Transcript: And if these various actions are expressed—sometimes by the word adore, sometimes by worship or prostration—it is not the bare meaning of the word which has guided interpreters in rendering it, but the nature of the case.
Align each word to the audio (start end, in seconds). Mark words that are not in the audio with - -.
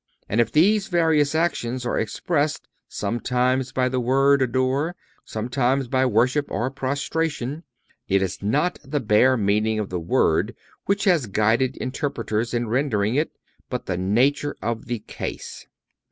And 0.27 0.41
if 0.41 0.51
these 0.51 0.87
various 0.87 1.35
actions 1.35 1.85
are 1.85 1.99
expressed—sometimes 1.99 3.71
by 3.71 3.87
the 3.87 3.99
word 3.99 4.41
adore, 4.41 4.95
sometimes 5.25 5.87
by 5.87 6.07
worship 6.07 6.49
or 6.49 6.71
prostration—it 6.71 8.19
is 8.23 8.41
not 8.41 8.79
the 8.83 8.99
bare 8.99 9.37
meaning 9.37 9.77
of 9.77 9.89
the 9.91 9.99
word 9.99 10.55
which 10.87 11.03
has 11.03 11.27
guided 11.27 11.77
interpreters 11.77 12.51
in 12.51 12.67
rendering 12.67 13.13
it, 13.13 13.29
but 13.69 13.85
the 13.85 13.95
nature 13.95 14.55
of 14.59 14.85
the 14.87 15.03
case. 15.05 15.67